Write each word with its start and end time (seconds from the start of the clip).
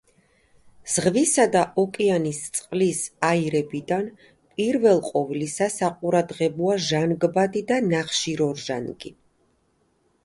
ზღვისა 0.93 1.43
და 1.55 1.61
ოკეანის 1.81 2.39
წყლის 2.55 3.01
აირებიდან 3.27 4.09
პირველ 4.55 5.03
ყოვლისა 5.11 5.69
საყურადღებოა 5.77 6.81
ჟანგბადი 6.89 7.65
და 7.73 7.81
ნახშირორჟანგი. 7.95 9.17